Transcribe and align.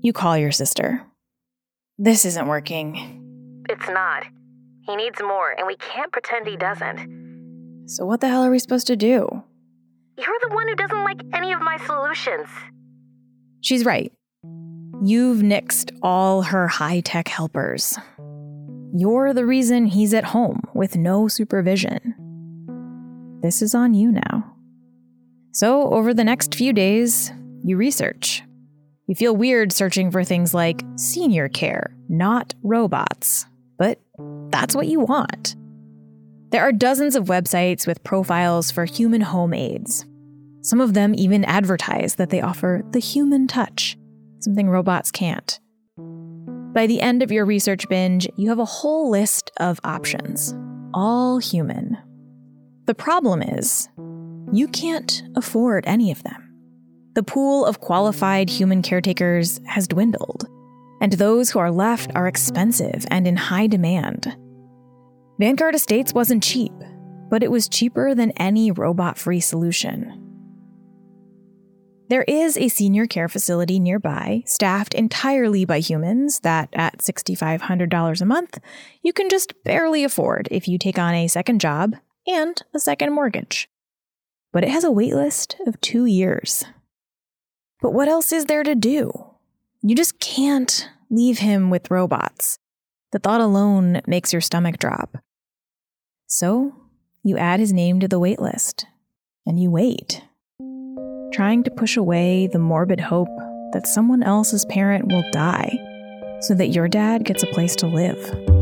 You 0.00 0.12
call 0.12 0.38
your 0.38 0.52
sister. 0.52 1.02
This 1.98 2.24
isn't 2.24 2.46
working. 2.46 3.64
It's 3.68 3.88
not. 3.88 4.24
He 4.82 4.94
needs 4.94 5.20
more, 5.20 5.50
and 5.50 5.66
we 5.66 5.76
can't 5.76 6.12
pretend 6.12 6.46
he 6.46 6.56
doesn't. 6.56 7.84
So, 7.86 8.06
what 8.06 8.20
the 8.20 8.28
hell 8.28 8.44
are 8.44 8.50
we 8.50 8.60
supposed 8.60 8.86
to 8.86 8.96
do? 8.96 9.28
You're 10.16 10.38
the 10.40 10.54
one 10.54 10.68
who 10.68 10.76
doesn't 10.76 11.04
like 11.04 11.20
any 11.34 11.52
of 11.52 11.60
my 11.60 11.76
solutions. 11.84 12.48
She's 13.60 13.84
right. 13.84 14.12
You've 15.02 15.42
nixed 15.42 15.96
all 16.02 16.42
her 16.42 16.68
high 16.68 17.00
tech 17.00 17.28
helpers. 17.28 17.98
You're 18.94 19.34
the 19.34 19.46
reason 19.46 19.86
he's 19.86 20.14
at 20.14 20.24
home 20.24 20.62
with 20.74 20.96
no 20.96 21.28
supervision. 21.28 22.14
This 23.42 23.62
is 23.62 23.74
on 23.74 23.94
you 23.94 24.12
now. 24.12 24.54
So, 25.52 25.90
over 25.92 26.14
the 26.14 26.24
next 26.24 26.54
few 26.54 26.72
days, 26.72 27.32
you 27.64 27.76
research. 27.76 28.42
You 29.08 29.14
feel 29.14 29.34
weird 29.34 29.72
searching 29.72 30.10
for 30.10 30.22
things 30.22 30.52
like 30.52 30.84
senior 30.96 31.48
care, 31.48 31.96
not 32.10 32.54
robots. 32.62 33.46
But 33.78 34.00
that's 34.50 34.74
what 34.74 34.86
you 34.86 35.00
want. 35.00 35.56
There 36.50 36.62
are 36.62 36.72
dozens 36.72 37.16
of 37.16 37.24
websites 37.24 37.86
with 37.86 38.04
profiles 38.04 38.70
for 38.70 38.84
human 38.84 39.22
home 39.22 39.54
aides. 39.54 40.04
Some 40.60 40.80
of 40.80 40.92
them 40.92 41.14
even 41.16 41.44
advertise 41.46 42.16
that 42.16 42.28
they 42.28 42.42
offer 42.42 42.82
the 42.90 42.98
human 42.98 43.46
touch, 43.46 43.96
something 44.40 44.68
robots 44.68 45.10
can't. 45.10 45.58
By 46.74 46.86
the 46.86 47.00
end 47.00 47.22
of 47.22 47.32
your 47.32 47.46
research 47.46 47.88
binge, 47.88 48.28
you 48.36 48.50
have 48.50 48.58
a 48.58 48.64
whole 48.66 49.10
list 49.10 49.50
of 49.58 49.80
options, 49.84 50.54
all 50.92 51.38
human. 51.38 51.96
The 52.84 52.94
problem 52.94 53.40
is, 53.40 53.88
you 54.52 54.68
can't 54.68 55.22
afford 55.34 55.84
any 55.86 56.10
of 56.10 56.22
them. 56.24 56.47
The 57.18 57.24
pool 57.24 57.66
of 57.66 57.80
qualified 57.80 58.48
human 58.48 58.80
caretakers 58.80 59.60
has 59.66 59.88
dwindled, 59.88 60.46
and 61.00 61.14
those 61.14 61.50
who 61.50 61.58
are 61.58 61.72
left 61.72 62.12
are 62.14 62.28
expensive 62.28 63.04
and 63.10 63.26
in 63.26 63.36
high 63.36 63.66
demand. 63.66 64.36
Vanguard 65.40 65.74
Estates 65.74 66.14
wasn't 66.14 66.44
cheap, 66.44 66.70
but 67.28 67.42
it 67.42 67.50
was 67.50 67.68
cheaper 67.68 68.14
than 68.14 68.30
any 68.36 68.70
robot 68.70 69.18
free 69.18 69.40
solution. 69.40 70.12
There 72.08 72.22
is 72.22 72.56
a 72.56 72.68
senior 72.68 73.08
care 73.08 73.28
facility 73.28 73.80
nearby, 73.80 74.44
staffed 74.46 74.94
entirely 74.94 75.64
by 75.64 75.80
humans, 75.80 76.38
that 76.44 76.68
at 76.72 76.98
$6,500 76.98 78.20
a 78.20 78.24
month, 78.26 78.60
you 79.02 79.12
can 79.12 79.28
just 79.28 79.54
barely 79.64 80.04
afford 80.04 80.46
if 80.52 80.68
you 80.68 80.78
take 80.78 81.00
on 81.00 81.14
a 81.14 81.26
second 81.26 81.60
job 81.60 81.96
and 82.28 82.62
a 82.72 82.78
second 82.78 83.12
mortgage. 83.12 83.68
But 84.52 84.62
it 84.62 84.70
has 84.70 84.84
a 84.84 84.90
waitlist 84.90 85.56
of 85.66 85.80
two 85.80 86.04
years. 86.04 86.64
But 87.80 87.92
what 87.92 88.08
else 88.08 88.32
is 88.32 88.46
there 88.46 88.62
to 88.62 88.74
do? 88.74 89.12
You 89.82 89.94
just 89.94 90.18
can't 90.20 90.88
leave 91.10 91.38
him 91.38 91.70
with 91.70 91.90
robots. 91.90 92.58
The 93.12 93.18
thought 93.18 93.40
alone 93.40 94.02
makes 94.06 94.32
your 94.32 94.42
stomach 94.42 94.78
drop. 94.78 95.18
So, 96.26 96.74
you 97.22 97.38
add 97.38 97.60
his 97.60 97.72
name 97.72 98.00
to 98.00 98.08
the 98.08 98.20
waitlist, 98.20 98.84
and 99.46 99.60
you 99.60 99.70
wait 99.70 100.22
trying 101.32 101.62
to 101.62 101.70
push 101.70 101.96
away 101.96 102.46
the 102.48 102.58
morbid 102.58 103.00
hope 103.00 103.28
that 103.72 103.86
someone 103.86 104.22
else's 104.22 104.64
parent 104.66 105.12
will 105.12 105.24
die 105.30 105.78
so 106.40 106.54
that 106.54 106.68
your 106.68 106.88
dad 106.88 107.24
gets 107.24 107.42
a 107.42 107.46
place 107.48 107.76
to 107.76 107.86
live. 107.86 108.57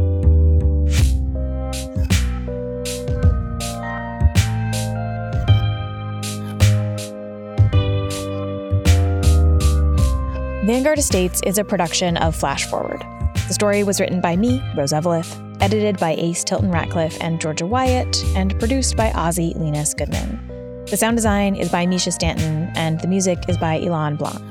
Vanguard 10.66 10.98
Estates 10.98 11.40
is 11.46 11.58
a 11.58 11.64
production 11.64 12.16
of 12.16 12.34
Flash 12.34 12.66
Forward. 12.66 13.00
The 13.46 13.54
story 13.54 13.84
was 13.84 14.00
written 14.00 14.20
by 14.20 14.34
me, 14.34 14.60
Rose 14.76 14.92
Eveleth, 14.92 15.40
edited 15.62 15.96
by 16.00 16.16
Ace 16.18 16.42
Tilton 16.42 16.72
Ratcliffe 16.72 17.16
and 17.20 17.40
Georgia 17.40 17.64
Wyatt, 17.64 18.24
and 18.34 18.58
produced 18.58 18.96
by 18.96 19.10
Ozzy 19.10 19.56
Llinas 19.56 19.96
Goodman. 19.96 20.84
The 20.90 20.96
sound 20.96 21.18
design 21.18 21.54
is 21.54 21.70
by 21.70 21.86
Misha 21.86 22.10
Stanton, 22.10 22.68
and 22.74 22.98
the 22.98 23.06
music 23.06 23.38
is 23.46 23.56
by 23.58 23.78
Ilan 23.78 24.18
Blanck. 24.18 24.42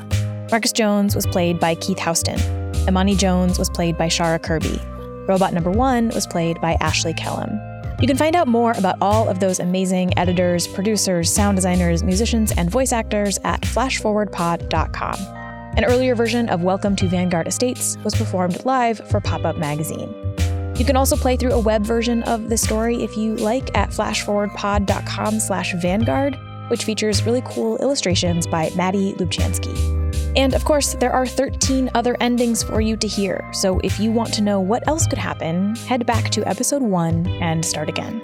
Marcus 0.52 0.72
Jones 0.72 1.16
was 1.16 1.28
played 1.28 1.59
by 1.59 1.75
Keith 1.75 2.00
Houston. 2.00 2.40
Imani 2.88 3.18
Jones 3.18 3.59
was 3.59 3.70
played 3.70 3.98
by 3.98 4.08
Shara 4.08 4.42
Kirby. 4.42 4.80
Robot 5.28 5.52
number 5.52 5.72
one 5.72 6.08
was 6.16 6.25
played 6.25 6.62
by 6.62 6.78
Ashley 6.80 7.14
Kellum. 7.14 7.59
You 8.00 8.08
can 8.08 8.16
find 8.16 8.38
out 8.38 8.48
more 8.48 8.72
about 8.78 8.96
all 9.02 9.28
of 9.28 9.42
those 9.42 9.59
amazing 9.59 10.18
editors, 10.18 10.66
producers, 10.66 11.30
sound 11.30 11.58
designers, 11.58 12.04
musicians, 12.04 12.54
and 12.54 12.72
voice 12.72 12.94
actors 12.94 13.38
at 13.44 13.59
flashforwardpod.com. 13.64 15.44
An 15.78 15.84
earlier 15.84 16.16
version 16.16 16.47
of 16.47 16.63
Welcome 16.63 16.96
to 16.96 17.08
Vanguard 17.09 17.50
Estates 17.50 17.97
was 18.02 18.16
performed 18.16 18.63
live 18.63 18.97
for 19.09 19.19
Pop 19.19 19.44
Up 19.44 19.58
Magazine. 19.58 20.09
You 20.78 20.86
can 20.86 20.96
also 20.96 21.18
play 21.18 21.36
through 21.36 21.52
a 21.52 21.59
web 21.59 21.84
version 21.84 22.24
of 22.24 22.47
the 22.47 22.58
story 22.58 23.03
if 23.03 23.18
you 23.18 23.36
like 23.36 23.78
at 23.78 23.90
flashforwardpod.com 23.90 25.41
slash 25.41 25.74
vanguard, 25.74 26.40
which 26.69 26.86
features 26.86 27.24
really 27.24 27.41
cool 27.44 27.75
illustrations 27.80 28.47
by 28.47 28.72
Maddie 28.78 29.16
Lubchansky. 29.16 29.75
And 30.38 30.53
of 30.53 30.63
course, 30.63 30.94
there 30.94 31.12
are 31.12 31.28
13 31.28 31.92
other 31.94 32.16
endings 32.22 32.63
for 32.63 32.80
you 32.80 32.96
to 32.96 33.07
hear, 33.07 33.46
so 33.52 33.80
if 33.80 34.00
you 34.00 34.13
want 34.13 34.34
to 34.36 34.42
know 34.42 34.62
what 34.62 34.88
else 34.88 35.06
could 35.06 35.19
happen, 35.19 35.75
head 35.75 36.06
back 36.06 36.30
to 36.30 36.47
episode 36.47 36.84
1 36.84 37.28
and 37.42 37.66
start 37.66 37.90
again. 37.90 38.22